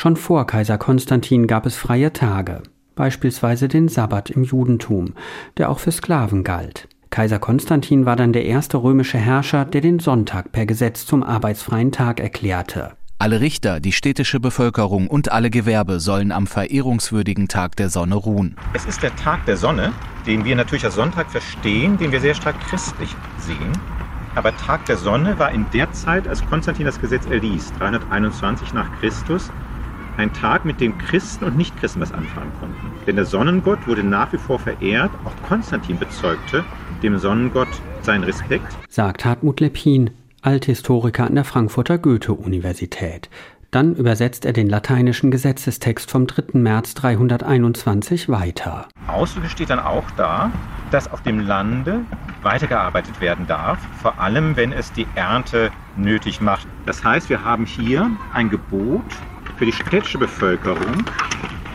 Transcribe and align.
Schon 0.00 0.16
vor 0.16 0.46
Kaiser 0.46 0.78
Konstantin 0.78 1.46
gab 1.46 1.66
es 1.66 1.76
freie 1.76 2.10
Tage, 2.14 2.62
beispielsweise 2.94 3.68
den 3.68 3.88
Sabbat 3.88 4.30
im 4.30 4.44
Judentum, 4.44 5.12
der 5.58 5.68
auch 5.68 5.78
für 5.78 5.92
Sklaven 5.92 6.42
galt. 6.42 6.88
Kaiser 7.10 7.38
Konstantin 7.38 8.06
war 8.06 8.16
dann 8.16 8.32
der 8.32 8.46
erste 8.46 8.78
römische 8.78 9.18
Herrscher, 9.18 9.66
der 9.66 9.82
den 9.82 9.98
Sonntag 9.98 10.52
per 10.52 10.64
Gesetz 10.64 11.04
zum 11.04 11.22
arbeitsfreien 11.22 11.92
Tag 11.92 12.18
erklärte. 12.18 12.92
Alle 13.18 13.42
Richter, 13.42 13.78
die 13.78 13.92
städtische 13.92 14.40
Bevölkerung 14.40 15.06
und 15.06 15.32
alle 15.32 15.50
Gewerbe 15.50 16.00
sollen 16.00 16.32
am 16.32 16.46
verehrungswürdigen 16.46 17.48
Tag 17.48 17.76
der 17.76 17.90
Sonne 17.90 18.14
ruhen. 18.14 18.56
Es 18.72 18.86
ist 18.86 19.02
der 19.02 19.14
Tag 19.16 19.44
der 19.44 19.58
Sonne, 19.58 19.92
den 20.26 20.46
wir 20.46 20.56
natürlich 20.56 20.86
als 20.86 20.94
Sonntag 20.94 21.30
verstehen, 21.30 21.98
den 21.98 22.10
wir 22.10 22.20
sehr 22.20 22.34
stark 22.34 22.58
christlich 22.60 23.14
sehen. 23.36 23.72
Aber 24.34 24.56
Tag 24.56 24.86
der 24.86 24.96
Sonne 24.96 25.38
war 25.38 25.52
in 25.52 25.66
der 25.74 25.92
Zeit, 25.92 26.26
als 26.26 26.42
Konstantin 26.46 26.86
das 26.86 26.98
Gesetz 26.98 27.26
erließ, 27.26 27.74
321 27.78 28.72
nach 28.72 28.88
Christus, 28.98 29.50
ein 30.20 30.32
Tag, 30.32 30.64
mit 30.64 30.80
dem 30.80 30.96
Christen 30.98 31.44
und 31.44 31.56
Nichtchristen 31.56 32.02
was 32.02 32.12
anfangen 32.12 32.52
konnten. 32.60 32.92
Denn 33.06 33.16
der 33.16 33.24
Sonnengott 33.24 33.86
wurde 33.86 34.04
nach 34.04 34.32
wie 34.32 34.38
vor 34.38 34.58
verehrt. 34.58 35.10
Auch 35.24 35.48
Konstantin 35.48 35.98
bezeugte 35.98 36.62
dem 37.02 37.18
Sonnengott 37.18 37.68
seinen 38.02 38.24
Respekt. 38.24 38.66
Sagt 38.88 39.24
Hartmut 39.24 39.60
Lepin, 39.60 40.10
Althistoriker 40.42 41.26
an 41.26 41.34
der 41.34 41.44
Frankfurter 41.44 41.98
Goethe-Universität. 41.98 43.30
Dann 43.70 43.94
übersetzt 43.94 44.44
er 44.44 44.52
den 44.52 44.68
lateinischen 44.68 45.30
Gesetzestext 45.30 46.10
vom 46.10 46.26
3. 46.26 46.58
März 46.58 46.94
321 46.94 48.28
weiter. 48.28 48.88
Ausdrücklich 49.06 49.52
steht 49.52 49.70
dann 49.70 49.78
auch 49.78 50.04
da, 50.16 50.50
dass 50.90 51.10
auf 51.10 51.22
dem 51.22 51.38
Lande 51.38 52.00
weitergearbeitet 52.42 53.20
werden 53.20 53.46
darf, 53.46 53.78
vor 54.02 54.18
allem 54.20 54.56
wenn 54.56 54.72
es 54.72 54.92
die 54.92 55.06
Ernte 55.14 55.70
nötig 55.96 56.40
macht. 56.40 56.66
Das 56.84 57.04
heißt, 57.04 57.30
wir 57.30 57.44
haben 57.44 57.64
hier 57.64 58.10
ein 58.34 58.50
Gebot 58.50 59.04
für 59.60 59.66
die 59.66 59.72
städtische 59.72 60.16
Bevölkerung, 60.16 61.04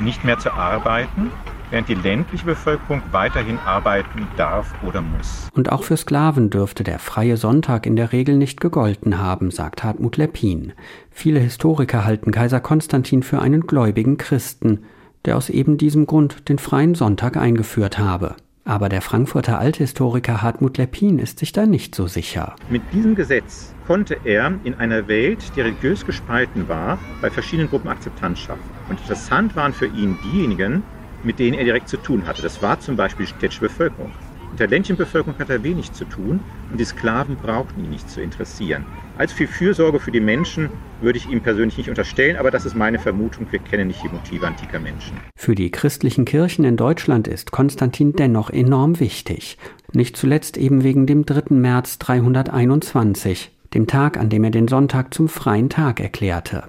nicht 0.00 0.22
mehr 0.22 0.38
zu 0.38 0.52
arbeiten, 0.52 1.30
während 1.70 1.88
die 1.88 1.94
ländliche 1.94 2.44
Bevölkerung 2.44 3.00
weiterhin 3.10 3.56
arbeiten 3.56 4.28
darf 4.36 4.74
oder 4.86 5.00
muss. 5.00 5.48
Und 5.54 5.72
auch 5.72 5.82
für 5.82 5.96
Sklaven 5.96 6.50
dürfte 6.50 6.84
der 6.84 6.98
freie 6.98 7.38
Sonntag 7.38 7.86
in 7.86 7.96
der 7.96 8.12
Regel 8.12 8.36
nicht 8.36 8.60
gegolten 8.60 9.16
haben, 9.16 9.50
sagt 9.50 9.82
Hartmut 9.82 10.18
Lepin. 10.18 10.74
Viele 11.10 11.40
Historiker 11.40 12.04
halten 12.04 12.32
Kaiser 12.32 12.60
Konstantin 12.60 13.22
für 13.22 13.40
einen 13.40 13.62
gläubigen 13.66 14.18
Christen, 14.18 14.84
der 15.24 15.38
aus 15.38 15.48
eben 15.48 15.78
diesem 15.78 16.04
Grund 16.04 16.50
den 16.50 16.58
freien 16.58 16.94
Sonntag 16.94 17.38
eingeführt 17.38 17.98
habe. 17.98 18.36
Aber 18.64 18.88
der 18.88 19.00
Frankfurter 19.00 19.58
Althistoriker 19.58 20.42
Hartmut 20.42 20.78
Lepin 20.78 21.18
ist 21.18 21.38
sich 21.38 21.52
da 21.52 21.66
nicht 21.66 21.94
so 21.94 22.06
sicher. 22.06 22.54
Mit 22.68 22.82
diesem 22.92 23.14
Gesetz 23.14 23.74
konnte 23.86 24.18
er 24.24 24.52
in 24.64 24.74
einer 24.74 25.08
Welt, 25.08 25.38
die 25.56 25.62
religiös 25.62 26.04
gespalten 26.06 26.68
war, 26.68 26.98
bei 27.20 27.30
verschiedenen 27.30 27.68
Gruppen 27.68 27.88
Akzeptanz 27.88 28.38
schaffen. 28.38 28.62
Und 28.88 29.00
interessant 29.00 29.56
waren 29.56 29.72
für 29.72 29.86
ihn 29.86 30.18
diejenigen, 30.24 30.82
mit 31.22 31.38
denen 31.38 31.58
er 31.58 31.64
direkt 31.64 31.88
zu 31.88 31.96
tun 31.96 32.26
hatte. 32.26 32.42
Das 32.42 32.62
war 32.62 32.78
zum 32.80 32.96
Beispiel 32.96 33.26
die 33.26 33.32
städtische 33.32 33.62
Bevölkerung. 33.62 34.12
Mit 34.50 34.58
der 34.58 34.68
ländlichen 34.68 34.96
Bevölkerung 34.96 35.38
hat 35.38 35.48
er 35.48 35.62
wenig 35.62 35.92
zu 35.92 36.04
tun 36.04 36.40
und 36.70 36.80
die 36.80 36.84
Sklaven 36.84 37.36
brauchten 37.36 37.84
ihn 37.84 37.90
nicht 37.90 38.10
zu 38.10 38.20
interessieren. 38.20 38.84
Als 39.16 39.32
viel 39.32 39.46
Fürsorge 39.46 40.00
für 40.00 40.10
die 40.10 40.20
Menschen 40.20 40.70
würde 41.00 41.18
ich 41.18 41.28
ihm 41.28 41.40
persönlich 41.40 41.76
nicht 41.78 41.88
unterstellen, 41.88 42.36
aber 42.36 42.50
das 42.50 42.64
ist 42.64 42.74
meine 42.74 42.98
Vermutung. 42.98 43.46
Wir 43.50 43.60
kennen 43.60 43.88
nicht 43.88 44.02
die 44.02 44.08
Motive 44.08 44.46
antiker 44.46 44.80
Menschen. 44.80 45.18
Für 45.36 45.54
die 45.54 45.70
christlichen 45.70 46.24
Kirchen 46.24 46.64
in 46.64 46.76
Deutschland 46.76 47.28
ist 47.28 47.52
Konstantin 47.52 48.12
dennoch 48.14 48.50
enorm 48.50 48.98
wichtig. 48.98 49.56
Nicht 49.92 50.16
zuletzt 50.16 50.56
eben 50.56 50.82
wegen 50.82 51.06
dem 51.06 51.26
3. 51.26 51.54
März 51.54 51.98
321, 51.98 53.52
dem 53.74 53.86
Tag, 53.86 54.16
an 54.16 54.30
dem 54.30 54.42
er 54.42 54.50
den 54.50 54.68
Sonntag 54.68 55.14
zum 55.14 55.28
freien 55.28 55.68
Tag 55.68 56.00
erklärte. 56.00 56.64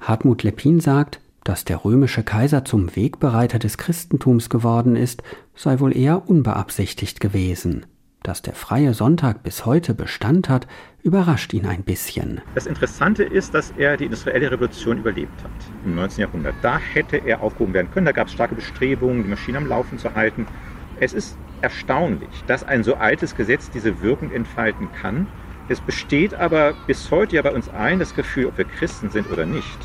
Hartmut 0.00 0.44
Lepin 0.44 0.80
sagt, 0.80 1.20
dass 1.48 1.64
der 1.64 1.82
römische 1.82 2.22
Kaiser 2.22 2.66
zum 2.66 2.94
Wegbereiter 2.94 3.58
des 3.58 3.78
Christentums 3.78 4.50
geworden 4.50 4.96
ist, 4.96 5.22
sei 5.54 5.80
wohl 5.80 5.96
eher 5.96 6.28
unbeabsichtigt 6.28 7.20
gewesen. 7.20 7.86
Dass 8.22 8.42
der 8.42 8.52
freie 8.52 8.92
Sonntag 8.92 9.44
bis 9.44 9.64
heute 9.64 9.94
Bestand 9.94 10.50
hat, 10.50 10.66
überrascht 11.02 11.54
ihn 11.54 11.64
ein 11.64 11.84
bisschen. 11.84 12.42
Das 12.54 12.66
Interessante 12.66 13.24
ist, 13.24 13.54
dass 13.54 13.72
er 13.78 13.96
die 13.96 14.04
industrielle 14.04 14.50
Revolution 14.50 14.98
überlebt 14.98 15.42
hat 15.42 15.50
im 15.86 15.94
19. 15.94 16.20
Jahrhundert. 16.20 16.54
Da 16.60 16.76
hätte 16.76 17.16
er 17.16 17.40
aufgehoben 17.40 17.72
werden 17.72 17.90
können. 17.94 18.04
Da 18.04 18.12
gab 18.12 18.26
es 18.26 18.34
starke 18.34 18.54
Bestrebungen, 18.54 19.22
die 19.22 19.30
Maschine 19.30 19.56
am 19.56 19.66
Laufen 19.66 19.98
zu 19.98 20.14
halten. 20.14 20.46
Es 21.00 21.14
ist 21.14 21.38
erstaunlich, 21.62 22.44
dass 22.46 22.62
ein 22.62 22.84
so 22.84 22.96
altes 22.96 23.34
Gesetz 23.34 23.70
diese 23.70 24.02
Wirkung 24.02 24.32
entfalten 24.32 24.88
kann. 25.00 25.26
Es 25.70 25.80
besteht 25.80 26.34
aber 26.34 26.74
bis 26.86 27.10
heute 27.10 27.36
ja 27.36 27.42
bei 27.42 27.54
uns 27.54 27.70
allen 27.70 28.00
das 28.00 28.14
Gefühl, 28.14 28.46
ob 28.46 28.58
wir 28.58 28.66
Christen 28.66 29.08
sind 29.08 29.30
oder 29.30 29.46
nicht, 29.46 29.78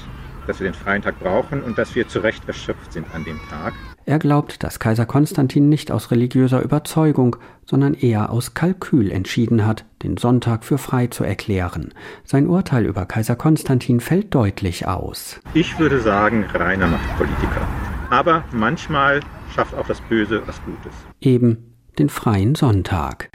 dass 0.48 0.60
wir 0.60 0.68
den 0.68 0.74
freien 0.74 1.02
Tag 1.02 1.20
brauchen 1.20 1.62
und 1.62 1.78
dass 1.78 1.96
wir 1.96 2.08
zu 2.08 2.20
Recht 2.20 2.48
erschöpft 2.48 2.94
sind 2.94 3.08
an 3.14 3.24
dem 3.24 3.40
Tag. 3.50 3.74
Er 4.06 4.20
glaubt, 4.20 4.64
dass 4.64 4.80
Kaiser 4.80 5.06
Konstantin 5.06 5.70
nicht 5.70 5.92
aus 5.92 6.12
religiöser 6.12 6.62
Überzeugung, 6.62 7.38
sondern 7.66 7.94
eher 7.94 8.32
aus 8.32 8.54
Kalkül 8.54 9.12
entschieden 9.12 9.66
hat, 9.66 9.86
den 10.04 10.18
Sonntag 10.18 10.66
für 10.66 10.78
frei 10.78 11.08
zu 11.08 11.24
erklären. 11.24 11.94
Sein 12.26 12.48
Urteil 12.48 12.86
über 12.86 13.06
Kaiser 13.06 13.38
Konstantin 13.38 14.02
fällt 14.02 14.36
deutlich 14.36 14.88
aus. 14.88 15.40
Ich 15.54 15.80
würde 15.80 16.02
sagen, 16.02 16.46
reiner 16.54 16.88
Machtpolitiker. 16.88 17.68
Aber 18.10 18.44
manchmal 18.52 19.22
schafft 19.56 19.74
auch 19.76 19.88
das 19.88 20.02
Böse 20.02 20.42
was 20.46 20.62
Gutes. 20.66 20.94
Eben 21.22 21.74
den 21.98 22.10
freien 22.10 22.56
Sonntag. 22.56 23.30